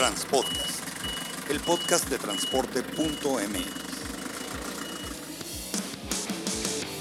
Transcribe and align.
Transpodcast, 0.00 0.80
el 1.50 1.60
podcast 1.60 2.08
de 2.08 2.16
transporte.mx. 2.16 3.66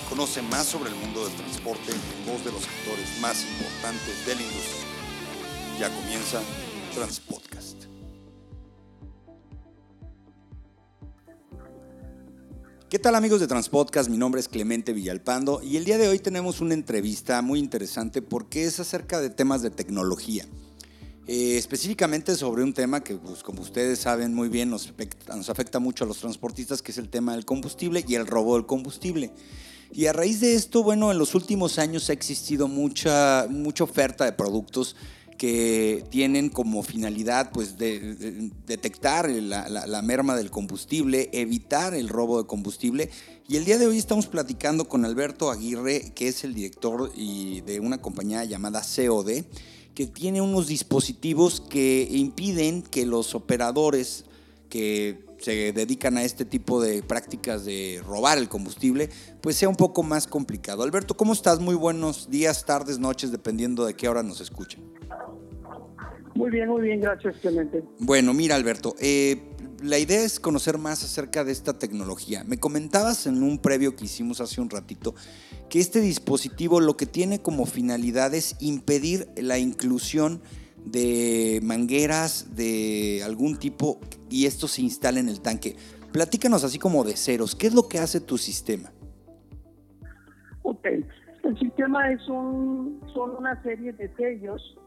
Conoce 0.10 0.42
más 0.42 0.66
sobre 0.66 0.90
el 0.90 0.96
mundo 0.98 1.26
del 1.26 1.34
transporte 1.38 1.94
en 1.94 2.26
voz 2.26 2.44
de 2.44 2.52
los 2.52 2.62
actores 2.62 3.22
más 3.22 3.46
importantes 3.46 4.26
de 4.26 4.36
la 4.36 4.42
industria. 4.42 4.84
Ya 5.80 5.96
comienza 5.96 6.42
Transpodcast. 6.94 7.86
¿Qué 12.90 13.00
tal 13.00 13.16
amigos 13.16 13.40
de 13.40 13.48
Transpodcast? 13.48 14.10
Mi 14.10 14.18
nombre 14.18 14.42
es 14.42 14.50
Clemente 14.50 14.92
Villalpando 14.92 15.62
y 15.64 15.78
el 15.78 15.86
día 15.86 15.98
de 15.98 16.10
hoy 16.10 16.20
tenemos 16.20 16.60
una 16.60 16.74
entrevista 16.74 17.42
muy 17.42 17.60
interesante 17.60 18.22
porque 18.22 18.66
es 18.66 18.82
acerca 18.82 19.22
de 19.22 19.30
temas 19.30 19.62
de 19.62 19.70
tecnología. 19.70 20.46
Eh, 21.32 21.60
específicamente 21.60 22.36
sobre 22.36 22.64
un 22.64 22.74
tema 22.74 23.04
que, 23.04 23.14
pues, 23.14 23.44
como 23.44 23.62
ustedes 23.62 24.00
saben 24.00 24.34
muy 24.34 24.50
bien, 24.50 24.72
nos 24.72 24.88
afecta, 25.48 25.78
mucho 25.78 26.04
a 26.04 26.08
los 26.08 26.18
transportistas, 26.18 26.82
que 26.82 26.92
es 26.92 26.98
el 26.98 27.08
tema 27.08 27.34
del 27.36 27.46
combustible 27.46 28.04
y 28.08 28.16
el 28.16 28.26
robo 28.26 28.56
del 28.56 28.66
combustible. 28.66 29.30
Y 29.94 30.08
a 30.08 30.14
raíz 30.14 30.40
de 30.40 30.56
esto, 30.56 30.82
bueno, 30.82 31.12
en 31.12 31.20
los 31.20 31.36
últimos 31.36 31.78
años 31.78 32.10
ha 32.10 32.14
existido 32.14 32.68
mucha, 32.68 33.46
mucha 33.48 33.84
oferta 33.84 34.26
de 34.26 34.32
productos 34.32 34.96
que 35.38 36.04
tienen 36.10 36.50
como 36.50 36.82
finalidad 36.82 37.52
pues 37.52 37.78
de, 37.78 38.16
de- 38.16 38.50
detectar 38.66 39.30
la, 39.30 39.70
la- 39.70 39.86
la 39.86 40.02
merma 40.02 40.36
del 40.36 40.50
combustible, 40.50 41.30
evitar 41.32 41.94
el 41.94 42.10
robo 42.10 42.42
de 42.42 42.48
combustible. 42.48 43.12
Y 43.48 43.58
el 43.58 43.66
día 43.66 43.78
de 43.78 43.86
hoy 43.86 44.00
estamos 44.00 44.26
platicando 44.26 44.90
con 44.90 45.06
Alberto 45.06 45.52
Aguirre, 45.52 46.12
que 46.16 46.28
es 46.28 46.44
el 46.44 46.56
director 46.56 47.12
y 47.16 47.62
de 47.62 47.80
una 47.80 48.00
compañía 48.02 48.44
llamada 48.46 48.82
COD, 48.82 49.44
que 50.00 50.08
tiene 50.08 50.40
unos 50.40 50.68
dispositivos 50.68 51.60
que 51.60 52.08
impiden 52.10 52.84
que 52.84 53.06
los 53.06 53.36
operadores 53.36 54.24
que 54.70 55.26
se 55.40 55.74
dedican 55.74 56.16
a 56.16 56.24
este 56.24 56.46
tipo 56.46 56.82
de 56.82 57.04
prácticas 57.04 57.66
de 57.66 58.02
robar 58.08 58.38
el 58.38 58.48
combustible, 58.48 59.10
pues 59.42 59.58
sea 59.58 59.68
un 59.68 59.76
poco 59.76 60.02
más 60.02 60.26
complicado. 60.26 60.84
Alberto, 60.84 61.18
¿cómo 61.18 61.34
estás? 61.34 61.60
Muy 61.60 61.76
buenos 61.76 62.30
días, 62.30 62.66
tardes, 62.66 62.98
noches, 62.98 63.34
dependiendo 63.34 63.86
de 63.86 63.94
qué 63.94 64.08
hora 64.08 64.24
nos 64.24 64.40
escuchen. 64.40 64.82
Muy 66.34 66.50
bien, 66.50 66.70
muy 66.70 66.84
bien, 66.84 67.02
gracias 67.02 67.36
Clemente. 67.42 67.84
Bueno, 68.00 68.34
mira 68.34 68.56
Alberto, 68.56 68.96
eh, 69.02 69.49
la 69.82 69.98
idea 69.98 70.24
es 70.24 70.40
conocer 70.40 70.78
más 70.78 71.04
acerca 71.04 71.44
de 71.44 71.52
esta 71.52 71.78
tecnología. 71.78 72.44
Me 72.46 72.58
comentabas 72.58 73.28
en 73.28 73.44
un 73.44 73.60
previo 73.60 73.96
que 73.96 74.06
hicimos 74.06 74.42
hace 74.42 74.62
un 74.62 74.70
ratito 74.70 75.16
que 75.70 75.80
este 75.80 76.02
dispositivo 76.02 76.80
lo 76.80 76.98
que 76.98 77.06
tiene 77.06 77.42
como 77.42 77.66
finalidad 77.66 78.34
es 78.34 78.56
impedir 78.60 79.28
la 79.38 79.58
inclusión 79.58 80.42
de 80.86 81.60
mangueras 81.64 82.56
de 82.56 83.22
algún 83.24 83.58
tipo 83.58 84.00
y 84.30 84.46
esto 84.46 84.68
se 84.68 84.82
instala 84.82 85.20
en 85.20 85.30
el 85.30 85.42
tanque. 85.42 85.76
Platícanos 86.12 86.64
así 86.64 86.80
como 86.80 87.04
de 87.04 87.16
ceros, 87.16 87.56
¿qué 87.56 87.68
es 87.68 87.74
lo 87.74 87.88
que 87.88 88.00
hace 88.00 88.20
tu 88.20 88.38
sistema? 88.38 88.92
Ok, 90.64 90.86
el 90.86 91.60
sistema 91.60 92.12
es 92.12 92.28
un, 92.28 93.02
son 93.14 93.36
una 93.38 93.62
serie 93.64 93.94
de 93.94 94.14
sellos 94.16 94.78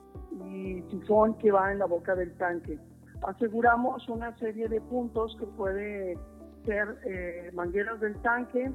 y 0.48 0.82
sifón 0.90 1.38
que 1.38 1.50
va 1.50 1.72
en 1.72 1.78
la 1.78 1.86
boca 1.86 2.14
del 2.14 2.32
tanque. 2.36 2.78
Aseguramos 3.22 4.08
una 4.08 4.36
serie 4.38 4.68
de 4.68 4.80
puntos 4.80 5.36
que 5.38 5.46
puede 5.46 6.18
ser 6.64 6.98
eh, 7.04 7.50
mangueras 7.54 8.00
del 8.00 8.16
tanque, 8.22 8.70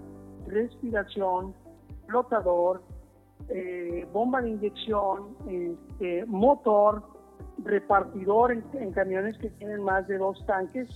respiración, 0.48 1.54
flotador, 2.08 2.82
eh, 3.50 4.08
bomba 4.14 4.42
de 4.42 4.50
inyección, 4.50 5.36
este, 5.50 6.26
motor, 6.26 7.04
repartidor 7.64 8.52
en, 8.52 8.64
en 8.74 8.92
camiones 8.92 9.38
que 9.38 9.50
tienen 9.52 9.84
más 9.84 10.08
de 10.08 10.18
dos 10.18 10.46
tanques 10.46 10.90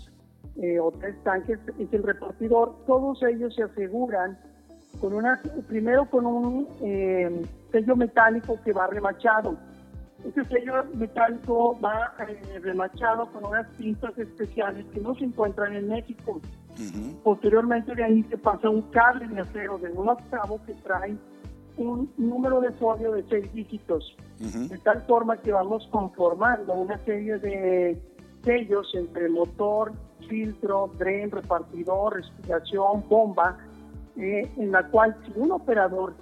eh, 0.57 0.79
o 0.79 0.91
tres 0.91 1.15
tanques, 1.23 1.59
es 1.79 1.93
el 1.93 2.03
repartidor. 2.03 2.75
Todos 2.85 3.21
ellos 3.23 3.55
se 3.55 3.63
aseguran 3.63 4.37
con 4.99 5.13
una, 5.13 5.41
primero 5.67 6.09
con 6.09 6.25
un 6.25 6.67
eh, 6.81 7.45
sello 7.71 7.95
metálico 7.95 8.57
que 8.63 8.73
va 8.73 8.87
remachado. 8.87 9.55
Este 10.25 10.45
sello 10.45 10.83
metálico 10.93 11.79
va 11.83 12.13
eh, 12.27 12.59
remachado 12.59 13.31
con 13.31 13.45
unas 13.45 13.67
pinzas 13.77 14.15
especiales 14.17 14.85
que 14.93 14.99
no 14.99 15.15
se 15.15 15.25
encuentran 15.25 15.75
en 15.75 15.87
México. 15.87 16.39
Ujú. 16.73 17.21
Posteriormente 17.23 17.95
de 17.95 18.03
ahí 18.03 18.23
se 18.23 18.37
pasa 18.37 18.69
un 18.69 18.83
cable 18.91 19.27
de 19.27 19.41
acero 19.41 19.77
de 19.79 19.91
un 19.91 20.09
octavo 20.09 20.59
que 20.65 20.73
trae 20.75 21.17
un 21.77 22.11
número 22.17 22.61
de 22.61 22.71
folio 22.73 23.13
de 23.13 23.23
seis 23.29 23.51
dígitos, 23.53 24.15
Ujú. 24.39 24.67
de 24.67 24.77
tal 24.79 25.01
forma 25.03 25.37
que 25.37 25.51
vamos 25.51 25.87
conformando 25.91 26.73
una 26.73 26.97
serie 27.05 27.37
de 27.39 27.99
sellos 28.43 28.93
entre 28.93 29.29
motor, 29.29 29.93
filtro, 30.27 30.91
tren, 30.97 31.31
repartidor, 31.31 32.15
respiración, 32.15 33.03
bomba, 33.09 33.57
eh, 34.17 34.49
en 34.57 34.71
la 34.71 34.87
cual 34.87 35.15
si 35.25 35.39
un 35.39 35.51
operador 35.51 36.13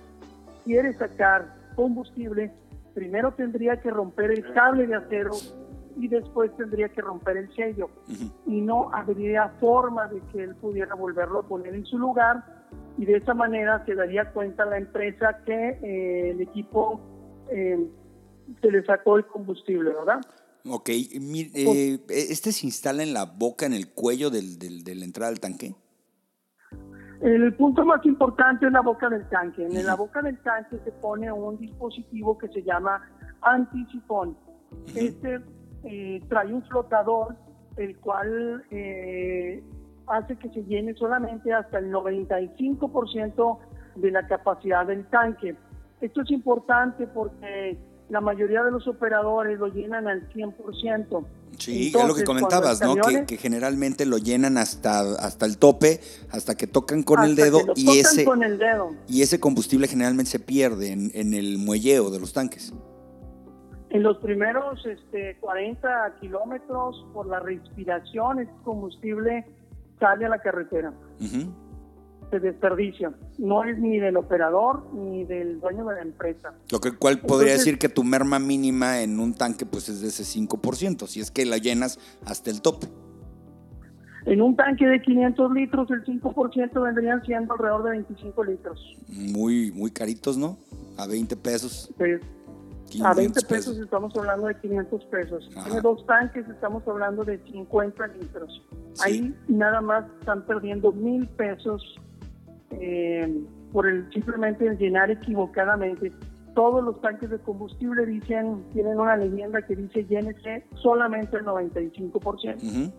quiere 0.64 0.94
sacar 0.98 1.59
combustible, 1.84 2.52
primero 2.94 3.34
tendría 3.34 3.80
que 3.80 3.90
romper 3.90 4.32
el 4.32 4.44
cable 4.54 4.86
de 4.88 4.96
acero 4.96 5.32
y 5.98 6.08
después 6.08 6.52
tendría 6.58 6.90
que 6.90 7.02
romper 7.02 7.38
el 7.38 7.56
sello 7.56 7.90
y 8.46 8.60
no 8.62 8.94
habría 8.94 9.50
forma 9.62 10.08
de 10.08 10.20
que 10.32 10.44
él 10.44 10.56
pudiera 10.56 10.94
volverlo 10.96 11.40
a 11.40 11.48
poner 11.48 11.74
en 11.76 11.86
su 11.86 11.98
lugar 11.98 12.44
y 12.98 13.06
de 13.06 13.16
esa 13.18 13.34
manera 13.34 13.84
se 13.86 13.96
daría 13.96 14.32
cuenta 14.34 14.66
la 14.66 14.78
empresa 14.78 15.38
que 15.46 15.54
eh, 15.82 16.32
el 16.32 16.42
equipo 16.42 17.00
eh, 17.52 17.88
se 18.62 18.72
le 18.72 18.84
sacó 18.86 19.18
el 19.18 19.26
combustible, 19.26 19.92
¿verdad? 19.92 20.20
Ok, 20.70 20.90
mi- 21.22 21.50
eh, 21.56 22.00
¿este 22.10 22.52
se 22.52 22.68
instala 22.68 23.04
en 23.04 23.14
la 23.14 23.24
boca, 23.26 23.66
en 23.66 23.74
el 23.74 23.88
cuello 23.94 24.30
del, 24.30 24.60
del- 24.60 24.84
de 24.84 24.96
la 24.96 25.06
entrada 25.06 25.32
del 25.32 25.40
tanque? 25.40 25.76
El 27.22 27.54
punto 27.56 27.84
más 27.84 28.06
importante 28.06 28.66
es 28.66 28.72
la 28.72 28.82
boca 28.82 29.10
del 29.10 29.28
tanque. 29.28 29.66
En 29.66 29.86
la 29.86 29.96
boca 29.96 30.22
del 30.22 30.38
tanque 30.40 30.80
se 30.84 30.92
pone 30.94 31.32
un 31.32 31.58
dispositivo 31.58 32.38
que 32.38 32.48
se 32.48 32.64
llama 32.64 33.02
antisifón. 33.42 34.38
Este 34.96 35.42
eh, 35.84 36.22
trae 36.30 36.54
un 36.54 36.64
flotador, 36.64 37.36
el 37.76 37.98
cual 37.98 38.64
eh, 38.72 39.62
hace 40.08 40.38
que 40.38 40.50
se 40.50 40.64
llene 40.64 40.94
solamente 40.96 41.54
hasta 41.54 41.80
el 41.80 41.92
95% 41.92 43.58
de 43.96 44.12
la 44.12 44.26
capacidad 44.28 44.86
del 44.86 45.06
tanque. 45.08 45.58
Esto 46.00 46.22
es 46.22 46.32
importante 46.32 47.06
porque 47.08 47.78
la 48.10 48.22
mayoría 48.22 48.64
de 48.64 48.72
los 48.72 48.88
operadores 48.88 49.60
lo 49.60 49.68
llenan 49.68 50.08
al 50.08 50.28
100%. 50.34 51.26
Sí, 51.58 51.88
es 51.88 51.94
lo 51.94 52.00
que 52.00 52.22
Entonces, 52.22 52.24
comentabas, 52.26 52.82
¿no? 52.82 52.96
Que, 53.26 53.38
generalmente 53.38 54.06
lo 54.06 54.18
llenan 54.18 54.58
hasta, 54.58 55.02
hasta 55.02 55.46
el 55.46 55.58
tope, 55.58 56.00
hasta 56.32 56.56
que 56.56 56.68
tocan 56.68 57.04
con 57.04 57.24
el 57.24 57.36
dedo 57.36 57.60
que 57.60 57.66
lo 57.66 57.74
y 57.76 57.86
tocan 57.86 58.00
ese, 58.00 58.26
con 58.26 58.44
el 58.44 58.58
dedo. 58.58 58.92
y 59.08 59.22
ese 59.22 59.40
combustible 59.40 59.88
generalmente 59.88 60.32
se 60.32 60.40
pierde 60.40 60.92
en, 60.92 61.12
en 61.14 61.34
el 61.34 61.58
muelleo 61.58 62.10
de 62.10 62.20
los 62.20 62.34
tanques. 62.34 62.74
En 63.90 64.04
los 64.04 64.18
primeros 64.20 64.86
este, 64.86 65.38
40 65.40 66.18
kilómetros, 66.22 67.06
por 67.14 67.28
la 67.28 67.40
respiración, 67.40 68.40
este 68.40 68.54
combustible 68.64 69.46
sale 70.00 70.26
a 70.26 70.30
la 70.30 70.40
carretera, 70.40 70.94
Ujú. 71.20 71.52
Se 72.30 72.40
desperdicia. 72.40 73.12
No 73.38 73.64
es 73.64 73.78
ni 73.80 74.00
del 74.00 74.18
operador 74.18 74.86
ni 74.94 75.26
del 75.26 75.60
dueño 75.60 75.86
de 75.86 75.96
la 75.96 76.02
empresa. 76.02 76.54
Lo 76.72 76.80
que 76.80 76.92
cual 76.92 77.20
podría 77.20 77.54
Entonces- 77.54 77.66
decir 77.66 77.80
que 77.80 77.90
tu 77.90 78.04
merma 78.04 78.40
mínima 78.40 79.02
en 79.02 79.20
un 79.20 79.34
tanque 79.34 79.66
pues 79.66 79.90
es 79.90 80.02
de 80.02 80.08
ese 80.08 80.24
5%, 80.24 81.08
si 81.08 81.20
es 81.20 81.32
que 81.32 81.46
la 81.46 81.58
llenas 81.58 82.00
hasta 82.26 82.50
el 82.50 82.62
tope. 82.62 82.88
En 84.26 84.42
un 84.42 84.56
tanque 84.56 84.86
de 84.86 85.02
500 85.02 85.52
litros, 85.54 85.90
el 85.92 86.04
5% 86.06 86.82
vendrían 86.82 87.24
siendo 87.26 87.54
alrededor 87.54 87.84
de 87.84 87.90
25 87.92 88.44
litros. 88.44 88.98
Muy, 89.08 89.72
muy 89.72 89.92
caritos, 89.92 90.38
¿no? 90.38 90.58
A 90.98 91.08
20 91.08 91.36
pesos. 91.38 91.92
Pues, 91.98 92.22
500 92.90 93.12
a 93.12 93.14
20 93.20 93.42
pesos 93.44 93.78
estamos 93.78 94.16
hablando 94.18 94.48
de 94.48 94.56
500 94.60 95.06
pesos. 95.06 95.50
Ajá. 95.56 95.66
Tiene 95.66 95.82
dos 95.82 96.06
tanques, 96.06 96.48
estamos 96.50 96.84
hablando 96.88 97.24
de 97.24 97.38
50 97.52 98.08
litros. 98.08 98.62
Sí. 98.94 99.02
Ahí 99.04 99.36
nada 99.48 99.80
más 99.80 100.06
están 100.20 100.46
perdiendo 100.46 100.92
mil 100.92 101.28
pesos 101.30 101.82
eh, 102.72 103.42
por 103.72 103.88
el 103.88 104.12
simplemente 104.12 104.76
llenar 104.76 105.12
equivocadamente. 105.12 106.12
Todos 106.56 106.84
los 106.84 107.00
tanques 107.02 107.30
de 107.30 107.40
combustible 107.40 108.06
dicen, 108.06 108.64
tienen 108.74 109.00
una 109.00 109.16
leyenda 109.16 109.62
que 109.62 109.76
dice 109.76 110.06
llénese 110.06 110.66
solamente 110.82 111.38
el 111.38 111.46
95%. 111.46 112.64
Ujú. 112.64 112.92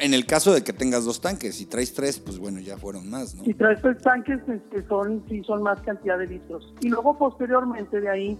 En 0.00 0.14
el 0.14 0.24
caso 0.24 0.54
de 0.54 0.62
que 0.62 0.72
tengas 0.72 1.04
dos 1.04 1.20
tanques, 1.20 1.56
si 1.56 1.66
traes 1.66 1.92
tres, 1.92 2.18
pues 2.18 2.38
bueno, 2.38 2.58
ya 2.58 2.78
fueron 2.78 3.10
más, 3.10 3.34
¿no? 3.34 3.44
Si 3.44 3.52
traes 3.52 3.82
tres 3.82 3.98
tanques, 3.98 4.40
este, 4.48 4.86
son, 4.88 5.22
sí 5.28 5.42
son 5.44 5.62
más 5.62 5.80
cantidad 5.82 6.18
de 6.18 6.26
litros. 6.26 6.72
Y 6.80 6.88
luego 6.88 7.18
posteriormente 7.18 8.00
de 8.00 8.08
ahí 8.08 8.38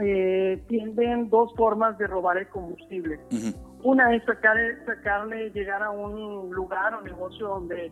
eh, 0.00 0.62
tienden 0.68 1.28
dos 1.30 1.52
formas 1.56 1.98
de 1.98 2.06
robar 2.06 2.38
el 2.38 2.48
combustible. 2.48 3.18
Ujú. 3.32 3.52
Una 3.82 4.14
es 4.14 4.24
sacar, 4.24 4.56
sacarle, 4.86 5.50
llegar 5.50 5.82
a 5.82 5.90
un 5.90 6.54
lugar 6.54 6.94
o 6.94 7.02
negocio 7.02 7.48
donde 7.48 7.90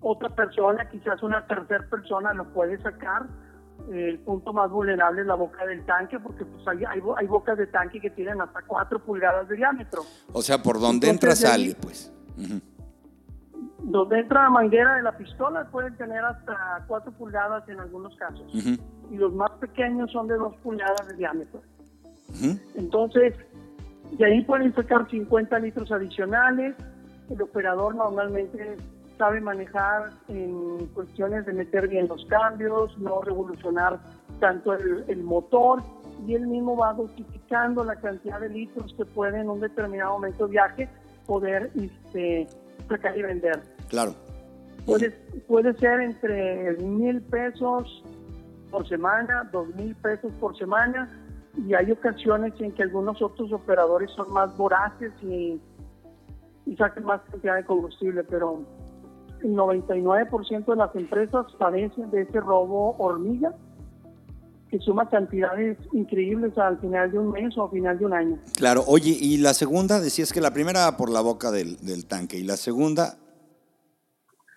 otra 0.00 0.28
persona, 0.30 0.88
quizás 0.88 1.22
una 1.22 1.46
tercera 1.46 1.84
persona, 1.88 2.32
lo 2.34 2.52
puede 2.52 2.80
sacar. 2.82 3.26
el 3.90 4.18
punto 4.20 4.52
más 4.52 4.70
vulnerable 4.70 5.20
es 5.20 5.26
la 5.26 5.34
boca 5.34 5.64
del 5.66 5.84
tanque, 5.84 6.18
porque 6.18 6.44
pues 6.44 6.66
hay, 6.66 6.84
hay, 6.84 7.26
bocas 7.26 7.58
de 7.58 7.66
tanque 7.66 8.00
que 8.00 8.10
tienen 8.10 8.40
hasta 8.40 8.62
4 8.62 8.98
pulgadas 9.00 9.48
de 9.48 9.56
diámetro. 9.56 10.02
O 10.32 10.42
sea, 10.42 10.62
por 10.62 10.80
donde 10.80 11.08
entra 11.08 11.36
sale, 11.36 11.76
pues. 11.80 12.12
Donde 13.82 14.20
entra 14.20 14.44
la 14.44 14.50
manguera 14.50 14.96
de 14.96 15.02
la 15.02 15.16
pistola 15.16 15.68
pueden 15.70 15.96
tener 15.96 16.24
hasta 16.24 16.84
4 16.88 17.12
pulgadas 17.12 17.68
en 17.68 17.80
algunos 17.80 18.16
casos. 18.16 18.52
Y 19.10 19.16
los 19.16 19.32
más 19.32 19.50
pequeños 19.52 20.10
son 20.10 20.26
de 20.26 20.36
2 20.36 20.56
pulgadas 20.62 21.06
de 21.08 21.14
diámetro. 21.14 21.60
Entonces, 22.74 23.34
de 24.12 24.24
ahí 24.24 24.44
pueden 24.44 24.74
sacar 24.74 25.08
50 25.10 25.58
litros 25.60 25.90
adicionales. 25.92 26.74
El 27.30 27.42
operador 27.42 27.94
normalmente 27.94 28.76
sabe 29.18 29.40
manejar 29.40 30.10
en 30.28 30.86
cuestiones 30.94 31.46
de 31.46 31.52
meter 31.52 31.88
bien 31.88 32.08
los 32.08 32.24
cambios, 32.26 32.96
no 32.98 33.22
revolucionar 33.22 33.98
tanto 34.40 34.74
el, 34.74 35.22
motor 35.22 35.82
y 36.26 36.34
él 36.34 36.46
mismo 36.46 36.76
va 36.76 36.92
dosificando 36.92 37.84
la 37.84 37.96
cantidad 37.96 38.40
de 38.40 38.48
litros 38.48 38.94
que 38.96 39.04
puede 39.04 39.40
en 39.40 39.48
un 39.48 39.60
determinado 39.60 40.12
momento 40.12 40.46
de 40.46 40.50
viaje 40.50 40.88
poder 41.26 41.70
este, 41.74 42.46
sacar 42.88 43.16
y 43.16 43.22
vender. 43.22 43.62
Claro. 43.88 44.14
Puede, 44.84 45.10
puede 45.48 45.74
ser 45.74 46.00
entre 46.00 46.76
mil 46.78 47.20
pesos 47.22 48.04
por 48.70 48.86
semana, 48.88 49.48
dos 49.52 49.68
mil 49.74 49.94
pesos 49.96 50.32
por 50.38 50.56
semana 50.56 51.10
y 51.56 51.74
hay 51.74 51.90
ocasiones 51.90 52.52
en 52.60 52.72
que 52.72 52.82
algunos 52.82 53.20
otros 53.22 53.52
operadores 53.52 54.10
son 54.12 54.32
más 54.32 54.56
voraces 54.56 55.12
y, 55.22 55.60
y 56.66 56.76
sacan 56.76 57.04
más 57.04 57.20
cantidad 57.30 57.56
de 57.56 57.64
combustible, 57.64 58.22
pero 58.24 58.60
el 59.46 59.54
99% 59.54 60.66
de 60.66 60.76
las 60.76 60.94
empresas 60.94 61.46
padecen 61.58 62.10
de 62.10 62.22
ese 62.22 62.40
robo 62.40 62.96
hormiga 62.98 63.54
que 64.70 64.80
suma 64.80 65.08
cantidades 65.08 65.78
increíbles 65.92 66.58
al 66.58 66.80
final 66.80 67.12
de 67.12 67.18
un 67.18 67.30
mes 67.30 67.56
o 67.56 67.64
al 67.64 67.70
final 67.70 67.98
de 67.98 68.06
un 68.06 68.12
año. 68.12 68.38
Claro, 68.56 68.82
oye, 68.88 69.16
y 69.20 69.36
la 69.38 69.54
segunda, 69.54 70.00
decías 70.00 70.32
que 70.32 70.40
la 70.40 70.50
primera 70.50 70.96
por 70.96 71.10
la 71.10 71.20
boca 71.20 71.52
del, 71.52 71.76
tanque, 72.08 72.38
y 72.38 72.42
la 72.42 72.56
segunda... 72.56 73.16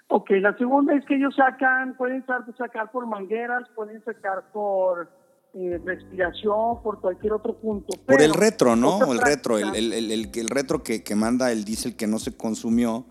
Ok, 0.08 0.32
la 0.42 0.58
segunda 0.58 0.96
es 0.96 1.06
que 1.06 1.18
ellos 1.18 1.36
sacan, 1.36 1.96
pueden 1.96 2.26
sacar 2.58 2.90
por 2.92 3.06
mangueras, 3.06 3.70
pueden 3.76 4.04
sacar 4.04 4.52
por 4.52 5.08
eh, 5.54 5.80
respiración, 5.86 6.82
por 6.82 7.00
cualquier 7.00 7.34
otro 7.34 7.56
punto. 7.60 7.96
por 8.08 8.20
el 8.20 8.34
retro, 8.34 8.76
¿no? 8.76 9.12
El 9.12 9.20
retro, 9.20 9.60
el, 9.60 9.76
el, 9.76 9.94
el, 9.94 10.32
el, 10.34 10.50
retro 10.50 10.82
que, 10.82 11.04
que 11.04 11.16
manda 11.16 11.52
el 11.52 11.64
diésel 11.64 11.96
que 11.96 12.08
no 12.08 12.18
se 12.18 12.36
consumió 12.36 13.06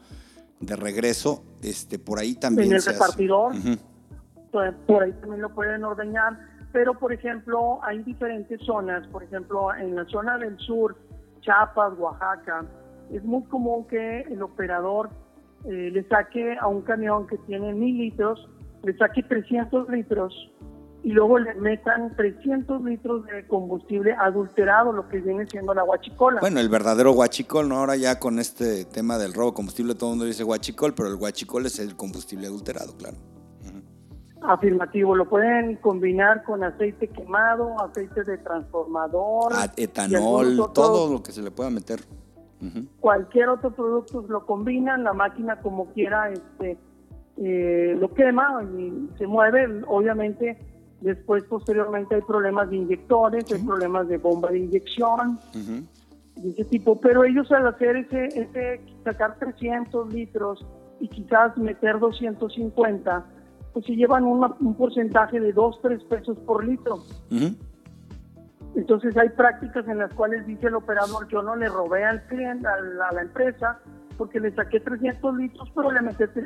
de 0.60 0.76
regreso, 0.76 1.44
este, 1.62 1.98
por 1.98 2.18
ahí 2.18 2.34
también. 2.34 2.70
En 2.70 2.76
el 2.76 2.82
repartidor, 2.82 3.52
por, 4.86 5.02
ahí 5.02 5.12
también 5.12 5.42
lo 5.42 5.54
pueden 5.54 5.84
ordeñar. 5.84 6.38
Pero, 6.72 6.98
por 6.98 7.12
ejemplo, 7.12 7.80
hay 7.82 8.02
diferentes 8.02 8.60
zonas. 8.62 9.06
Por 9.08 9.22
ejemplo, 9.22 9.74
en 9.74 9.96
la 9.96 10.04
zona 10.06 10.36
del 10.38 10.58
sur, 10.58 10.96
Chiapas, 11.40 11.94
Oaxaca, 11.98 12.66
es 13.12 13.24
muy 13.24 13.42
común 13.44 13.86
que 13.86 14.20
el 14.22 14.42
operador 14.42 15.10
eh, 15.64 15.90
le 15.92 16.06
saque 16.08 16.56
a 16.60 16.68
un 16.68 16.82
camión 16.82 17.26
que 17.26 17.38
tiene 17.38 17.72
mil 17.72 17.98
litros, 17.98 18.48
le 18.82 18.96
saque 18.96 19.22
300 19.22 19.88
litros 19.88 20.34
y 21.02 21.12
luego 21.12 21.38
le 21.38 21.54
metan 21.54 22.14
300 22.16 22.82
litros 22.82 23.24
de 23.26 23.46
combustible 23.46 24.12
adulterado, 24.12 24.92
lo 24.92 25.08
que 25.08 25.20
viene 25.20 25.46
siendo 25.46 25.72
la 25.72 25.82
guachicola. 25.82 26.40
Bueno, 26.40 26.60
el 26.60 26.68
verdadero 26.68 27.12
guachicol, 27.12 27.68
¿no? 27.68 27.76
Ahora 27.76 27.96
ya 27.96 28.18
con 28.18 28.38
este 28.38 28.84
tema 28.84 29.16
del 29.16 29.32
robo 29.32 29.50
de 29.50 29.54
combustible 29.54 29.94
todo 29.94 30.10
el 30.10 30.16
mundo 30.16 30.24
dice 30.24 30.42
guachicol, 30.42 30.94
pero 30.94 31.08
el 31.08 31.16
guachicol 31.16 31.66
es 31.66 31.78
el 31.78 31.96
combustible 31.96 32.46
adulterado, 32.46 32.96
claro. 32.96 33.16
Afirmativo, 34.40 35.16
lo 35.16 35.28
pueden 35.28 35.76
combinar 35.76 36.44
con 36.44 36.62
aceite 36.62 37.08
quemado, 37.08 37.74
aceite 37.82 38.22
de 38.22 38.38
transformador, 38.38 39.52
etanol, 39.76 40.72
todo 40.72 41.12
lo 41.12 41.22
que 41.22 41.32
se 41.32 41.42
le 41.42 41.50
pueda 41.50 41.70
meter. 41.70 42.00
Cualquier 43.00 43.48
otro 43.48 43.70
producto 43.70 44.24
lo 44.28 44.44
combinan, 44.44 45.04
la 45.04 45.12
máquina 45.12 45.60
como 45.60 45.92
quiera 45.92 46.30
este, 46.30 46.76
eh, 47.36 47.96
lo 47.98 48.12
quema 48.14 48.64
y 48.76 49.08
se 49.16 49.26
mueve, 49.26 49.82
obviamente 49.86 50.58
Después, 51.00 51.44
posteriormente, 51.44 52.16
hay 52.16 52.22
problemas 52.22 52.70
de 52.70 52.76
inyectores, 52.76 53.50
hay 53.52 53.62
problemas 53.62 54.08
de 54.08 54.18
bomba 54.18 54.50
de 54.50 54.58
inyección, 54.58 55.38
de 55.54 56.50
ese 56.50 56.64
tipo. 56.64 57.00
Pero 57.00 57.24
ellos 57.24 57.50
al 57.52 57.68
hacer 57.68 57.96
ese, 57.96 58.26
ese, 58.26 58.80
sacar 59.04 59.38
300 59.38 60.12
litros 60.12 60.66
y 61.00 61.08
quizás 61.08 61.56
meter 61.56 62.00
250, 62.00 63.26
pues 63.72 63.86
se 63.86 63.94
llevan 63.94 64.24
un 64.24 64.74
porcentaje 64.74 65.38
de 65.38 65.52
2, 65.52 65.80
3 65.82 66.04
pesos 66.04 66.38
por 66.40 66.64
litro. 66.64 66.96
Entonces 68.74 69.16
hay 69.16 69.28
prácticas 69.30 69.86
en 69.88 69.98
las 69.98 70.12
cuales 70.14 70.46
dice 70.46 70.66
el 70.66 70.74
operador, 70.74 71.28
yo 71.28 71.42
no 71.42 71.54
le 71.54 71.68
robé 71.68 72.04
al 72.04 72.26
cliente, 72.26 72.66
a 72.66 73.12
la 73.12 73.22
empresa, 73.22 73.80
porque 74.18 74.40
le 74.40 74.54
saqué 74.54 74.80
300 74.80 75.36
litros, 75.36 75.70
pero 75.74 75.92
le 75.92 76.00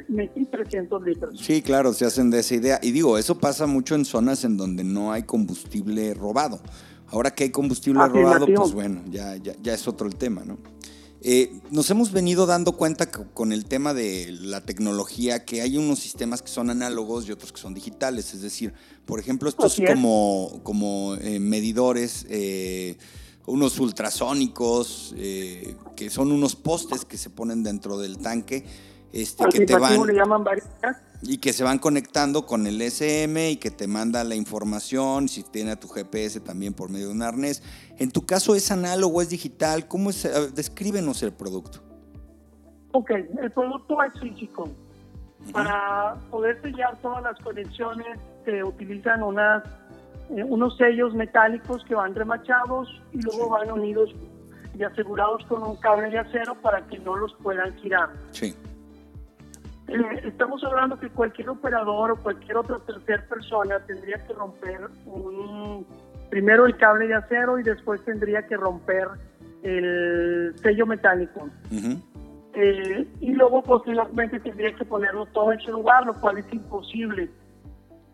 metí, 0.08 0.44
300 0.44 1.02
litros. 1.02 1.40
Sí, 1.40 1.62
claro, 1.62 1.92
se 1.94 2.04
hacen 2.04 2.30
de 2.30 2.40
esa 2.40 2.54
idea. 2.54 2.78
Y 2.82 2.92
digo, 2.92 3.18
eso 3.18 3.38
pasa 3.38 3.66
mucho 3.66 3.94
en 3.94 4.04
zonas 4.04 4.44
en 4.44 4.56
donde 4.56 4.84
no 4.84 5.10
hay 5.10 5.22
combustible 5.22 6.14
robado. 6.14 6.60
Ahora 7.08 7.30
que 7.32 7.44
hay 7.44 7.50
combustible 7.50 8.06
robado, 8.06 8.46
pues 8.46 8.72
bueno, 8.72 9.02
ya, 9.10 9.36
ya, 9.36 9.54
ya 9.60 9.74
es 9.74 9.88
otro 9.88 10.06
el 10.06 10.16
tema, 10.16 10.42
¿no? 10.44 10.58
Eh, 11.24 11.60
nos 11.70 11.88
hemos 11.90 12.10
venido 12.10 12.46
dando 12.46 12.72
cuenta 12.72 13.08
con 13.10 13.52
el 13.52 13.64
tema 13.66 13.94
de 13.94 14.32
la 14.40 14.60
tecnología 14.60 15.44
que 15.44 15.62
hay 15.62 15.76
unos 15.76 16.00
sistemas 16.00 16.42
que 16.42 16.48
son 16.48 16.68
análogos 16.68 17.28
y 17.28 17.32
otros 17.32 17.52
que 17.52 17.60
son 17.60 17.74
digitales. 17.74 18.34
Es 18.34 18.42
decir, 18.42 18.74
por 19.06 19.20
ejemplo, 19.20 19.48
estos 19.48 19.80
como, 19.86 20.60
como 20.64 21.14
eh, 21.14 21.38
medidores 21.38 22.26
eh, 22.28 22.96
unos 23.46 23.78
ultrasónicos, 23.78 25.14
eh, 25.16 25.76
que 25.96 26.10
son 26.10 26.32
unos 26.32 26.56
postes 26.56 27.04
que 27.04 27.16
se 27.16 27.30
ponen 27.30 27.62
dentro 27.62 27.98
del 27.98 28.18
tanque, 28.18 28.64
este, 29.12 29.44
que 29.46 29.66
te 29.66 29.76
van... 29.76 29.98
y 31.22 31.38
que 31.38 31.52
se 31.52 31.64
van 31.64 31.78
conectando 31.78 32.46
con 32.46 32.66
el 32.66 32.80
SM 32.80 33.50
y 33.50 33.56
que 33.56 33.70
te 33.70 33.86
manda 33.86 34.24
la 34.24 34.34
información, 34.34 35.28
si 35.28 35.42
tiene 35.42 35.72
a 35.72 35.76
tu 35.80 35.88
GPS 35.88 36.40
también 36.40 36.72
por 36.72 36.90
medio 36.90 37.08
de 37.08 37.12
un 37.12 37.22
arnés. 37.22 37.62
En 37.98 38.10
tu 38.10 38.24
caso, 38.24 38.54
¿es 38.54 38.70
análogo, 38.70 39.20
es 39.20 39.28
digital? 39.28 39.86
¿Cómo 39.86 40.10
es? 40.10 40.28
Descríbenos 40.54 41.22
el 41.22 41.32
producto. 41.32 41.80
Ok, 42.92 43.10
el 43.10 43.50
producto 43.50 44.02
es 44.02 44.20
físico. 44.20 44.68
Para 45.52 46.16
poder 46.30 46.60
sellar 46.62 46.96
todas 47.02 47.22
las 47.22 47.38
conexiones 47.40 48.18
se 48.44 48.62
utilizan 48.62 49.22
unas 49.22 49.64
eh, 50.36 50.44
unos 50.44 50.76
sellos 50.76 51.14
metálicos 51.14 51.84
que 51.84 51.94
van 51.94 52.14
remachados 52.14 53.02
y 53.12 53.20
luego 53.20 53.50
van 53.50 53.70
unidos 53.70 54.14
y 54.78 54.82
asegurados 54.82 55.44
con 55.46 55.62
un 55.62 55.76
cable 55.76 56.08
de 56.10 56.18
acero 56.18 56.54
para 56.62 56.86
que 56.86 56.98
no 56.98 57.16
los 57.16 57.34
puedan 57.42 57.74
girar. 57.76 58.08
Sí. 58.30 58.54
Eh, 59.88 59.98
estamos 60.24 60.64
hablando 60.64 60.98
que 60.98 61.10
cualquier 61.10 61.50
operador 61.50 62.12
o 62.12 62.16
cualquier 62.16 62.56
otra 62.56 62.78
tercera 62.78 63.24
persona 63.28 63.78
tendría 63.80 64.24
que 64.26 64.32
romper 64.32 64.88
un, 65.04 65.86
primero 66.30 66.64
el 66.64 66.76
cable 66.78 67.08
de 67.08 67.14
acero 67.14 67.58
y 67.58 67.62
después 67.62 68.02
tendría 68.04 68.46
que 68.46 68.56
romper 68.56 69.08
el 69.62 70.54
sello 70.56 70.86
metálico. 70.86 71.48
Eh, 72.54 73.06
y 73.20 73.32
luego 73.32 73.62
posteriormente 73.62 74.40
tendría 74.40 74.74
que 74.74 74.84
ponerlo 74.84 75.26
todo 75.26 75.52
en 75.52 75.60
su 75.60 75.72
lugar, 75.72 76.06
lo 76.06 76.14
cual 76.14 76.38
es 76.38 76.52
imposible 76.52 77.30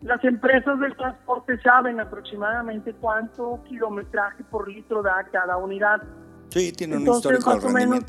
las 0.01 0.23
empresas 0.23 0.79
del 0.79 0.95
transporte 0.95 1.59
saben 1.61 1.99
aproximadamente 1.99 2.93
cuánto 2.93 3.61
kilometraje 3.67 4.43
por 4.45 4.67
litro 4.67 5.01
da 5.01 5.27
cada 5.31 5.57
unidad. 5.57 6.01
Sí, 6.49 6.71
tienen 6.71 7.07
un 7.07 7.15
histórico 7.15 7.53
más 7.53 7.63
o 7.63 7.69
menos, 7.69 8.05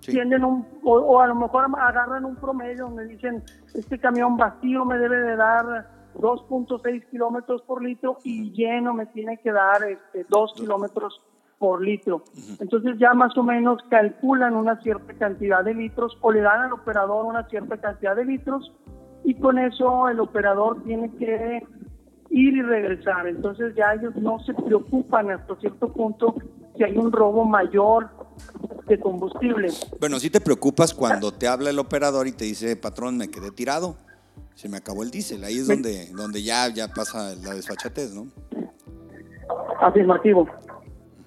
tienen 0.00 0.44
un, 0.44 0.66
o, 0.84 1.20
a 1.20 1.26
lo 1.26 1.34
mejor 1.34 1.66
agarran 1.78 2.24
un 2.24 2.36
promedio 2.36 2.84
donde 2.84 3.06
dicen, 3.06 3.42
este 3.74 3.98
camión 3.98 4.36
vacío 4.36 4.84
me 4.84 4.98
debe 4.98 5.16
de 5.16 5.36
dar 5.36 5.88
2.6 6.16 7.10
kilómetros 7.10 7.62
por 7.62 7.82
litro 7.82 8.18
y 8.22 8.52
lleno 8.52 8.94
me 8.94 9.06
tiene 9.06 9.38
que 9.38 9.50
dar 9.50 9.82
este, 9.84 10.26
2 10.28 10.52
kilómetros 10.54 11.20
por 11.58 11.80
litro. 11.80 12.24
Entonces 12.60 12.96
ya 12.98 13.14
más 13.14 13.36
o 13.38 13.42
menos 13.42 13.82
calculan 13.88 14.54
una 14.54 14.80
cierta 14.82 15.14
cantidad 15.14 15.64
de 15.64 15.74
litros 15.74 16.16
o 16.20 16.30
le 16.30 16.40
dan 16.40 16.62
al 16.62 16.72
operador 16.72 17.24
una 17.24 17.48
cierta 17.48 17.78
cantidad 17.78 18.14
de 18.14 18.24
litros 18.26 18.72
y 19.24 19.34
con 19.34 19.58
eso 19.58 20.08
el 20.08 20.20
operador 20.20 20.82
tiene 20.84 21.10
que 21.16 21.66
ir 22.30 22.54
y 22.54 22.62
regresar. 22.62 23.26
Entonces 23.26 23.74
ya 23.74 23.94
ellos 23.94 24.14
no 24.16 24.38
se 24.40 24.52
preocupan 24.54 25.30
hasta 25.30 25.56
cierto 25.56 25.92
punto 25.92 26.34
si 26.76 26.84
hay 26.84 26.96
un 26.96 27.10
robo 27.10 27.44
mayor 27.44 28.10
de 28.86 29.00
combustible. 29.00 29.68
Bueno, 29.98 30.18
si 30.18 30.28
te 30.28 30.40
preocupas 30.40 30.92
cuando 30.92 31.32
te 31.32 31.48
habla 31.48 31.70
el 31.70 31.78
operador 31.78 32.26
y 32.26 32.32
te 32.32 32.44
dice, 32.44 32.76
patrón, 32.76 33.16
me 33.16 33.30
quedé 33.30 33.50
tirado, 33.50 33.96
se 34.54 34.68
me 34.68 34.76
acabó 34.76 35.02
el 35.02 35.10
diésel. 35.10 35.42
Ahí 35.44 35.58
es 35.58 35.68
donde, 35.68 36.10
donde 36.12 36.42
ya, 36.42 36.68
ya 36.68 36.88
pasa 36.88 37.34
la 37.42 37.54
desfachatez, 37.54 38.12
¿no? 38.14 38.26
Afirmativo. 39.80 40.48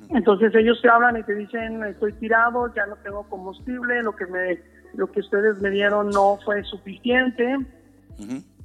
Entonces 0.10 0.54
ellos 0.56 0.80
te 0.82 0.90
hablan 0.90 1.18
y 1.18 1.24
te 1.24 1.34
dicen, 1.34 1.84
estoy 1.84 2.14
tirado, 2.14 2.72
ya 2.76 2.86
no 2.86 2.96
tengo 2.98 3.24
combustible, 3.28 4.04
lo 4.04 4.16
que 4.16 4.26
me 4.28 4.78
lo 4.94 5.12
que 5.12 5.20
ustedes 5.20 5.60
me 5.60 5.70
dieron 5.70 6.10
no 6.10 6.40
fue 6.44 6.64
suficiente 6.64 7.58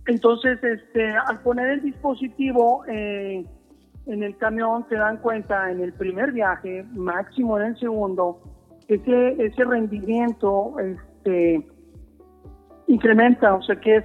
Entonces, 0.06 0.62
este, 0.62 1.10
al 1.16 1.40
poner 1.40 1.68
el 1.68 1.82
dispositivo 1.82 2.84
eh, 2.88 3.44
en 4.06 4.22
el 4.22 4.36
camión, 4.36 4.84
se 4.88 4.96
dan 4.96 5.18
cuenta 5.18 5.70
en 5.70 5.80
el 5.80 5.92
primer 5.92 6.32
viaje, 6.32 6.84
máximo 6.92 7.58
en 7.58 7.66
el 7.66 7.78
segundo, 7.78 8.40
ese, 8.88 9.44
ese 9.44 9.64
rendimiento 9.64 10.74
este, 10.78 11.66
incrementa, 12.88 13.54
o 13.54 13.62
sea 13.62 13.76
que, 13.76 13.96
es, 13.96 14.04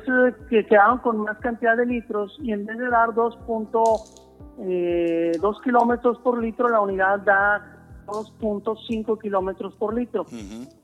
que 0.49 0.65
quedaron 0.65 0.99
con 0.99 1.17
más 1.17 1.37
cantidad 1.39 1.75
de 1.75 1.85
litros 1.85 2.37
y 2.41 2.51
en 2.51 2.65
vez 2.65 2.77
de 2.77 2.89
dar 2.89 3.09
2.2 3.09 4.27
eh, 4.59 5.31
kilómetros 5.63 6.19
por 6.19 6.41
litro, 6.41 6.69
la 6.69 6.81
unidad 6.81 7.19
da 7.19 7.77
2.5 8.07 9.19
kilómetros 9.19 9.75
por 9.75 9.93
litro. 9.93 10.25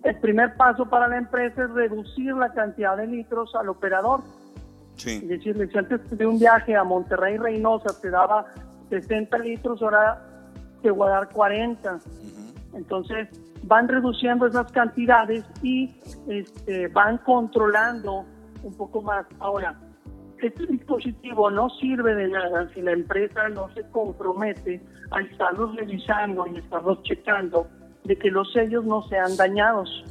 El 0.04 0.20
primer 0.20 0.56
paso 0.58 0.86
para 0.90 1.08
la 1.08 1.18
empresa 1.18 1.64
es 1.64 1.70
reducir 1.72 2.34
la 2.36 2.52
cantidad 2.54 2.98
de 2.98 3.08
litros 3.08 3.56
al 3.56 3.70
operador. 3.70 4.22
Es 4.98 5.28
decir, 5.28 5.70
si 5.72 5.78
antes 5.78 6.18
de 6.18 6.26
un 6.26 6.40
viaje 6.40 6.76
a 6.76 6.84
Monterrey 6.84 7.38
Reynosa 7.38 8.00
te 8.02 8.10
daba 8.10 8.46
60 8.90 9.38
litros, 9.40 9.82
ahora 9.82 10.22
te 10.82 10.92
voy 10.92 11.08
a 11.08 11.12
dar 11.12 11.30
40. 11.30 12.00
Entonces, 12.74 13.28
van 13.64 13.88
reduciendo 13.88 14.48
esas 14.48 14.72
cantidades 14.72 15.46
y 15.62 15.94
este, 16.28 16.88
van 16.90 17.18
controlando 17.20 18.26
un 18.64 18.74
poco 18.76 19.02
más. 19.02 19.26
Ahora, 19.40 19.76
este 20.42 20.66
dispositivo 20.68 21.50
no 21.50 21.70
sirve 21.70 22.16
de 22.16 22.28
nada 22.28 22.70
si 22.74 22.82
la 22.82 22.92
empresa 22.92 23.48
no 23.50 23.70
se 23.74 23.84
compromete 23.90 24.82
a 25.12 25.22
estarlos 25.22 25.76
revisando 25.76 26.46
y 26.48 26.58
estarlos 26.58 27.02
checando 27.04 27.68
de 28.04 28.18
que 28.18 28.30
los 28.30 28.52
sellos 28.52 28.84
no 28.86 29.04
sean 29.04 29.36
dañados. 29.38 30.04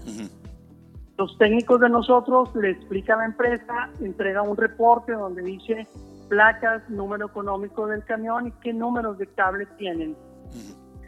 Los 1.19 1.37
técnicos 1.38 1.81
de 1.81 1.88
nosotros 1.88 2.54
le 2.54 2.71
explican 2.71 3.19
a 3.19 3.23
la 3.23 3.26
empresa, 3.26 3.90
entrega 4.00 4.42
un 4.42 4.57
reporte 4.57 5.12
donde 5.12 5.42
dice 5.42 5.87
placas, 6.28 6.88
número 6.88 7.26
económico 7.26 7.87
del 7.87 8.04
camión 8.04 8.47
y 8.47 8.52
qué 8.62 8.73
números 8.73 9.19
de 9.19 9.26
cable 9.26 9.66
tienen. 9.76 10.16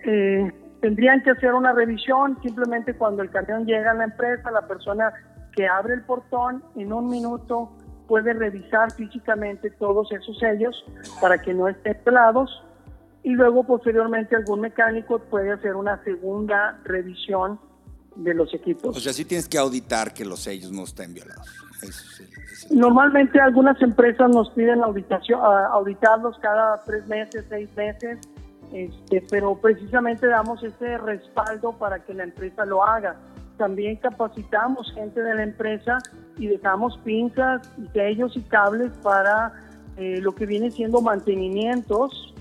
eh, 0.05 0.53
tendrían 0.83 1.23
que 1.23 1.31
hacer 1.31 1.55
una 1.55 1.73
revisión 1.73 2.39
simplemente 2.43 2.93
cuando 2.95 3.23
el 3.23 3.31
camión 3.31 3.65
llega 3.65 3.93
a 3.93 3.95
la 3.95 4.05
empresa, 4.05 4.51
la 4.51 4.67
persona 4.69 5.15
que 5.57 5.67
abre 5.67 5.95
el 5.95 6.03
portón 6.03 6.63
en 6.77 6.93
un 6.93 7.09
minuto 7.09 7.71
puede 8.07 8.35
revisar 8.35 8.93
físicamente 8.93 9.71
todos 9.71 10.13
esos 10.13 10.39
sellos 10.39 10.85
para 11.23 11.39
que 11.39 11.55
no 11.55 11.69
estén 11.69 11.97
pelados 12.05 12.63
y 13.23 13.31
luego 13.31 13.65
posteriormente 13.65 14.37
algún 14.37 14.61
mecánico 14.61 15.19
puede 15.19 15.53
hacer 15.53 15.75
una 15.75 16.03
segunda 16.05 16.79
revisión 16.85 17.59
de 18.17 18.35
los 18.35 18.53
equipos. 18.55 18.97
O 18.97 19.01
sea, 19.01 19.13
sí 19.13 19.25
tienes 19.25 19.49
que 19.49 19.59
auditar 19.59 20.15
que 20.15 20.25
los 20.25 20.41
sellos 20.41 20.71
no 20.73 20.85
estén 20.85 21.15
violados. 21.15 21.49
Normalmente 22.71 23.41
algunas 23.41 23.81
empresas 23.83 24.31
nos 24.31 24.51
piden 24.51 24.83
auditación, 24.83 25.41
auditarlos 25.43 26.39
cada 26.39 26.83
tres 26.83 27.07
meses, 27.07 27.45
seis 27.49 27.69
meses, 27.77 28.19
este, 28.73 29.23
pero 29.31 29.57
precisamente 29.61 30.27
damos 30.27 30.63
ese 30.63 30.99
respaldo 30.99 31.73
para 31.73 32.03
que 32.05 32.15
la 32.15 32.25
empresa 32.25 32.65
lo 32.65 32.83
haga. 32.83 33.17
También 33.59 33.97
capacitamos 33.97 34.93
gente 34.95 35.21
de 35.23 35.35
la 35.35 35.43
empresa 35.43 35.99
y 36.39 36.47
dejamos 36.49 36.99
pinzas, 37.05 37.71
sellos 37.93 38.37
y 38.37 38.43
cables 38.43 38.91
para 39.03 39.53
eh, 39.97 40.21
lo 40.21 40.35
que 40.35 40.47
viene 40.47 40.71
siendo 40.71 41.01
mantenimientos 41.01 42.35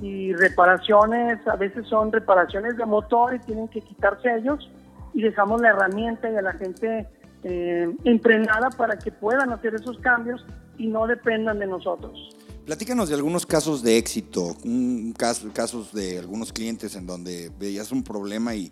y 0.00 0.32
reparaciones. 0.32 1.46
A 1.46 1.56
veces 1.56 1.86
son 1.86 2.10
reparaciones 2.10 2.76
de 2.78 2.86
motor 2.86 3.34
y 3.34 3.38
tienen 3.40 3.68
que 3.68 3.82
quitar 3.82 4.20
sellos 4.22 4.70
y 5.16 5.22
dejamos 5.22 5.62
la 5.62 5.70
herramienta 5.70 6.30
y 6.30 6.36
a 6.36 6.42
la 6.42 6.52
gente 6.52 7.08
eh, 7.42 7.90
entrenada 8.04 8.68
para 8.76 8.98
que 8.98 9.10
puedan 9.10 9.50
hacer 9.50 9.74
esos 9.74 9.98
cambios 10.00 10.44
y 10.76 10.88
no 10.88 11.06
dependan 11.06 11.58
de 11.58 11.66
nosotros. 11.66 12.36
Platícanos 12.66 13.08
de 13.08 13.14
algunos 13.14 13.46
casos 13.46 13.82
de 13.82 13.96
éxito, 13.96 14.56
un 14.62 15.14
caso, 15.16 15.48
casos 15.54 15.94
de 15.94 16.18
algunos 16.18 16.52
clientes 16.52 16.96
en 16.96 17.06
donde 17.06 17.50
veías 17.58 17.92
un 17.92 18.04
problema 18.04 18.54
y, 18.54 18.70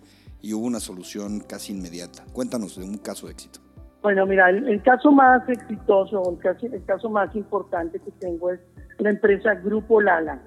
hubo 0.53 0.67
una 0.67 0.81
solución 0.81 1.41
casi 1.41 1.73
inmediata. 1.73 2.23
Cuéntanos 2.35 2.79
de 2.79 2.85
un 2.85 2.99
caso 2.99 3.27
de 3.27 3.33
éxito. 3.33 3.61
Bueno, 4.03 4.27
mira, 4.27 4.51
el, 4.51 4.83
caso 4.83 5.11
más 5.11 5.49
exitoso, 5.49 6.31
el 6.31 6.39
caso, 6.39 6.67
el 6.67 6.85
caso 6.85 7.09
más 7.09 7.35
importante 7.35 7.99
que 7.99 8.11
tengo 8.21 8.51
es 8.51 8.61
la 8.99 9.09
empresa 9.09 9.55
Grupo 9.55 10.03
Lala. 10.03 10.43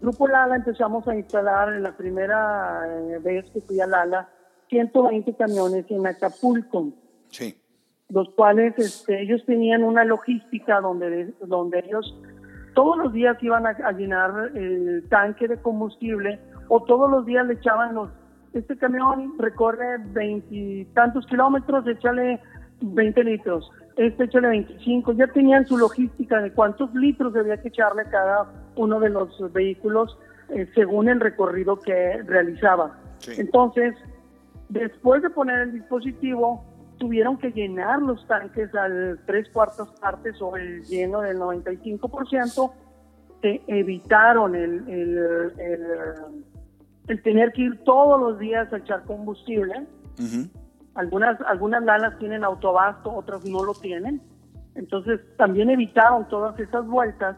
Grupo 0.00 0.26
Lala 0.26 0.56
empezamos 0.56 1.06
a 1.06 1.14
instalar 1.14 1.72
en 1.72 1.84
la 1.84 1.96
primera 1.96 2.82
eh, 2.88 3.18
vez 3.22 3.48
que 3.52 3.60
fui 3.60 3.80
a 3.80 3.86
Lala 3.86 4.28
120 4.72 5.34
camiones 5.34 5.84
en 5.90 6.06
Acapulco. 6.06 6.88
Sí. 7.28 7.54
Los 8.08 8.30
cuales 8.30 8.74
este, 8.78 9.22
ellos 9.22 9.44
tenían 9.46 9.84
una 9.84 10.04
logística 10.04 10.80
donde, 10.80 11.34
donde 11.46 11.80
ellos 11.80 12.16
todos 12.74 12.96
los 12.96 13.12
días 13.12 13.36
iban 13.42 13.66
a, 13.66 13.92
llenar 13.92 14.50
el 14.54 15.04
tanque 15.10 15.46
de 15.46 15.58
combustible 15.58 16.40
o 16.68 16.82
todos 16.84 17.10
los 17.10 17.26
días 17.26 17.46
le 17.46 17.54
echaban 17.54 17.94
los, 17.94 18.08
este 18.54 18.78
camión 18.78 19.34
recorre 19.38 19.98
veintitantos 19.98 21.26
kilómetros, 21.26 21.86
échale 21.86 22.40
20 22.80 23.24
litros, 23.24 23.70
este 23.96 24.24
échale 24.24 24.48
25, 24.48 25.12
ya 25.12 25.26
tenían 25.26 25.66
su 25.66 25.76
logística 25.76 26.40
de 26.40 26.50
cuántos 26.52 26.94
litros 26.94 27.34
debía 27.34 27.60
que 27.60 27.68
echarle 27.68 28.04
cada 28.10 28.50
uno 28.76 29.00
de 29.00 29.10
los 29.10 29.52
vehículos 29.52 30.18
eh, 30.48 30.66
según 30.74 31.10
el 31.10 31.20
recorrido 31.20 31.78
que 31.78 32.22
realizaba. 32.22 32.98
Entonces, 33.36 33.94
después 34.72 35.22
de 35.22 35.30
poner 35.30 35.60
el 35.60 35.72
dispositivo, 35.72 36.64
tuvieron 36.98 37.36
que 37.36 37.50
llenar 37.50 38.00
los 38.00 38.26
tanques 38.26 38.74
al 38.74 39.20
tres 39.26 39.48
cuartas 39.50 39.88
partes 40.00 40.40
o 40.40 40.56
el 40.56 40.82
lleno 40.84 41.20
del 41.20 41.38
95%, 41.38 42.72
que 43.42 43.62
evitaron 43.66 44.54
el, 44.54 44.88
el, 47.08 47.22
tener 47.22 47.52
que 47.52 47.62
ir 47.62 47.84
todos 47.84 48.20
los 48.20 48.38
días 48.38 48.72
a 48.72 48.78
echar 48.78 49.04
combustible. 49.04 49.86
Algunas, 50.94 51.40
algunas 51.42 51.82
lanas 51.82 52.18
tienen 52.18 52.44
autobasto, 52.44 53.12
otras 53.12 53.44
no 53.44 53.64
lo 53.64 53.74
tienen. 53.74 54.22
Entonces 54.74 55.20
también 55.36 55.70
evitaron 55.70 56.28
todas 56.28 56.58
esas 56.58 56.86
vueltas 56.86 57.36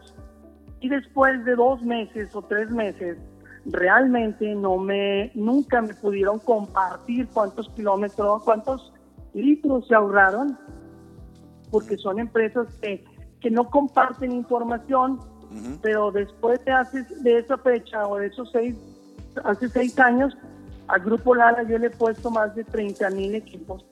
y 0.79 0.89
después 0.89 1.43
de 1.43 1.55
dos 1.55 1.81
meses 1.81 2.33
o 2.35 2.41
tres 2.43 2.69
meses 2.69 3.17
realmente 3.65 4.53
no 4.55 4.77
me 4.77 5.31
nunca 5.33 5.81
me 5.81 5.93
pudieron 5.93 6.39
compartir 6.39 7.27
cuántos 7.27 7.69
kilómetros, 7.69 8.43
cuántos 8.43 8.93
litros 9.33 9.87
se 9.87 9.95
ahorraron, 9.95 10.57
porque 11.71 11.97
son 11.97 12.19
empresas 12.19 12.67
que, 12.81 13.03
que 13.41 13.49
no 13.49 13.69
comparten 13.69 14.31
información, 14.31 15.19
pero 15.81 16.11
después 16.11 16.63
de, 16.65 16.71
hace, 16.71 17.03
de 17.21 17.39
esa 17.39 17.57
fecha 17.57 18.07
o 18.07 18.17
de 18.17 18.27
esos 18.27 18.49
seis, 18.51 18.75
hace 19.43 19.69
seis 19.69 19.97
años, 19.99 20.35
al 20.87 21.01
Grupo 21.01 21.33
Lara 21.33 21.63
yo 21.63 21.77
le 21.77 21.87
he 21.87 21.91
puesto 21.91 22.29
más 22.29 22.53
de 22.55 22.63
30 22.63 23.09
mil 23.11 23.35
equipos. 23.35 23.85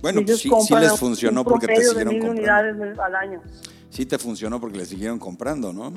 Bueno, 0.00 0.20
sí, 0.26 0.50
sí, 0.50 0.74
les 0.74 0.98
funcionó 0.98 1.44
porque 1.44 1.68
te 1.68 1.84
siguieron 1.84 2.14
comprando. 2.14 2.40
unidades 2.40 2.98
al 2.98 3.14
año. 3.14 3.40
Sí 3.88 4.04
te 4.04 4.18
funcionó 4.18 4.60
porque 4.60 4.78
le 4.78 4.84
siguieron 4.84 5.18
comprando, 5.18 5.72
¿no? 5.72 5.92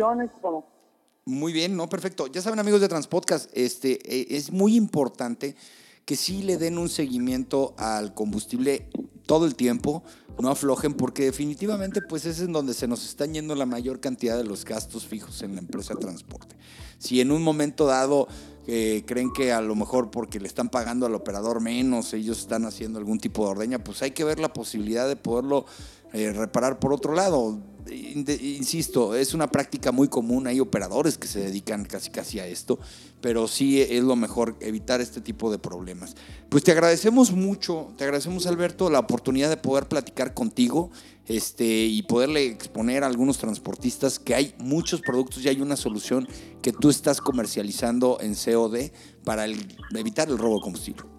Muy 1.24 1.52
bien, 1.52 1.76
no, 1.76 1.88
perfecto. 1.88 2.26
Ya 2.28 2.42
saben 2.42 2.58
amigos 2.58 2.80
de 2.80 2.88
Transpodcast, 2.88 3.56
este, 3.56 4.00
eh, 4.12 4.26
es 4.30 4.50
muy 4.52 4.74
importante 4.76 5.54
que 6.04 6.16
sí 6.16 6.42
le 6.42 6.56
den 6.56 6.78
un 6.78 6.88
seguimiento 6.88 7.74
al 7.78 8.14
combustible 8.14 8.88
todo 9.26 9.46
el 9.46 9.54
tiempo, 9.54 10.02
no 10.40 10.48
aflojen, 10.48 10.94
porque 10.94 11.24
definitivamente 11.24 12.00
pues 12.02 12.24
es 12.24 12.40
en 12.40 12.52
donde 12.52 12.74
se 12.74 12.88
nos 12.88 13.04
están 13.04 13.34
yendo 13.34 13.54
la 13.54 13.66
mayor 13.66 14.00
cantidad 14.00 14.36
de 14.36 14.44
los 14.44 14.64
gastos 14.64 15.06
fijos 15.06 15.42
en 15.42 15.54
la 15.54 15.60
empresa 15.60 15.94
de 15.94 16.00
transporte. 16.00 16.56
Si 16.98 17.20
en 17.20 17.30
un 17.30 17.42
momento 17.42 17.86
dado 17.86 18.28
eh, 18.66 19.04
creen 19.06 19.32
que 19.32 19.52
a 19.52 19.60
lo 19.60 19.74
mejor 19.74 20.10
porque 20.10 20.40
le 20.40 20.48
están 20.48 20.68
pagando 20.68 21.06
al 21.06 21.14
operador 21.14 21.60
menos, 21.60 22.12
ellos 22.14 22.38
están 22.38 22.64
haciendo 22.64 22.98
algún 22.98 23.20
tipo 23.20 23.44
de 23.44 23.50
ordeña, 23.50 23.84
pues 23.84 24.02
hay 24.02 24.10
que 24.10 24.24
ver 24.24 24.40
la 24.40 24.52
posibilidad 24.52 25.06
de 25.06 25.16
poderlo 25.16 25.66
eh, 26.16 26.32
reparar 26.32 26.78
por 26.78 26.94
otro 26.94 27.14
lado. 27.14 27.60
Insisto, 27.88 29.14
es 29.14 29.34
una 29.34 29.48
práctica 29.48 29.92
muy 29.92 30.08
común, 30.08 30.46
hay 30.46 30.58
operadores 30.58 31.18
que 31.18 31.28
se 31.28 31.40
dedican 31.40 31.84
casi 31.84 32.10
casi 32.10 32.40
a 32.40 32.46
esto, 32.46 32.80
pero 33.20 33.46
sí 33.46 33.80
es 33.80 34.02
lo 34.02 34.16
mejor 34.16 34.56
evitar 34.60 35.00
este 35.00 35.20
tipo 35.20 35.52
de 35.52 35.58
problemas. 35.58 36.16
Pues 36.48 36.64
te 36.64 36.72
agradecemos 36.72 37.32
mucho, 37.32 37.92
te 37.96 38.04
agradecemos 38.04 38.46
Alberto 38.46 38.90
la 38.90 38.98
oportunidad 38.98 39.50
de 39.50 39.58
poder 39.58 39.86
platicar 39.86 40.34
contigo 40.34 40.90
este, 41.26 41.64
y 41.66 42.02
poderle 42.02 42.46
exponer 42.46 43.04
a 43.04 43.06
algunos 43.06 43.38
transportistas 43.38 44.18
que 44.18 44.34
hay 44.34 44.54
muchos 44.58 45.02
productos 45.02 45.44
y 45.44 45.48
hay 45.48 45.60
una 45.60 45.76
solución 45.76 46.26
que 46.62 46.72
tú 46.72 46.90
estás 46.90 47.20
comercializando 47.20 48.18
en 48.20 48.34
COD 48.34 48.90
para 49.22 49.46
evitar 49.94 50.28
el 50.28 50.38
robo 50.38 50.56
de 50.56 50.62
combustible. 50.62 51.15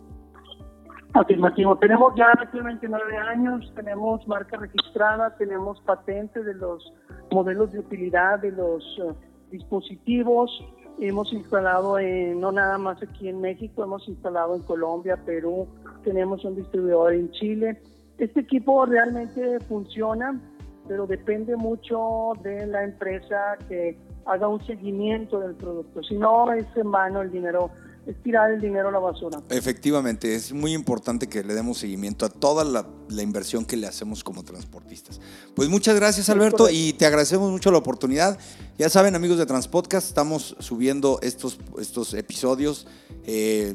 Afirmativo. 1.20 1.76
Tenemos 1.78 2.14
ya 2.16 2.28
actualmente 2.32 2.88
nueve 2.88 3.18
años, 3.18 3.72
tenemos 3.76 4.28
marca 4.28 4.56
registrada, 4.58 5.36
tenemos 5.36 5.82
patentes 5.82 6.46
de 6.46 6.54
los 6.54 6.94
modelos 7.32 7.72
de 7.72 7.80
utilidad 7.80 8.40
de 8.40 8.52
los 8.52 8.84
eh, 9.00 9.14
dispositivos. 9.50 10.52
Hemos 11.00 11.34
instalado 11.34 11.98
en, 11.98 12.40
no 12.40 12.52
nada 12.52 12.78
más 12.78 13.02
aquí 13.02 13.30
en 13.30 13.42
México, 13.42 13.84
hemos 13.84 14.08
instalado 14.08 14.56
en 14.56 14.62
Colombia, 14.62 15.18
Perú, 15.26 15.68
tenemos 16.04 16.46
un 16.46 16.56
distribuidor 16.56 17.14
en 17.14 17.32
Chile. 17.32 17.82
Este 18.20 18.42
equipo 18.42 18.86
realmente 18.86 19.60
funciona, 19.62 20.40
pero 20.88 21.08
depende 21.08 21.56
mucho 21.56 22.34
de 22.44 22.68
la 22.68 22.84
empresa 22.84 23.58
que 23.68 23.98
haga 24.26 24.48
un 24.48 24.64
seguimiento 24.66 25.40
del 25.40 25.56
producto. 25.56 26.04
Si 26.04 26.16
no, 26.16 26.52
es 26.54 26.66
en 26.76 26.92
vano 26.92 27.22
el 27.22 27.32
dinero 27.32 27.72
es 28.08 28.24
tirar 28.24 28.52
el 28.52 28.62
dinero 28.62 28.88
a 28.88 28.92
la 28.92 29.00
basura. 29.00 29.42
Efectivamente, 29.50 30.34
es 30.34 30.54
muy 30.54 30.74
importante 30.74 31.28
que 31.28 31.44
le 31.44 31.54
demos 31.54 31.78
seguimiento 31.78 32.26
a 32.26 32.30
toda 32.30 32.64
la, 32.64 32.88
inversión 33.22 33.66
que 33.66 33.76
le 33.76 33.86
hacemos 33.86 34.24
como 34.24 34.44
transportistas. 34.44 35.20
Pues 35.56 35.70
muchas 35.70 35.96
gracias 35.96 36.30
Alberto 36.30 36.70
y 36.70 36.94
te 36.94 37.06
agradecemos 37.06 37.52
mucho 37.52 37.70
la 37.70 37.78
oportunidad. 37.78 38.40
Ya 38.78 38.90
saben 38.90 39.16
amigos 39.16 39.38
de 39.38 39.46
Transpodcast, 39.46 40.08
estamos 40.08 40.56
subiendo 40.60 41.20
estos, 41.22 41.60
estos 41.80 42.14
episodios 42.14 42.88
eh, 43.26 43.74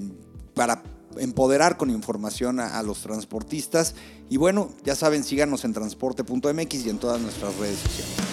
para 0.55 0.83
empoderar 1.19 1.77
con 1.77 1.91
información 1.91 2.59
a, 2.59 2.79
a, 2.79 2.83
los 2.83 3.03
transportistas. 3.03 3.95
Y 4.31 4.39
bueno, 4.39 4.71
ya 4.83 4.97
saben, 4.97 5.25
síganos 5.25 5.65
en 5.65 5.75
transporte.mx 5.75 6.87
y 6.87 6.91
en 6.91 6.99
todas 6.99 7.21
nuestras 7.21 7.55
redes 7.59 7.79
sociales. 7.79 8.32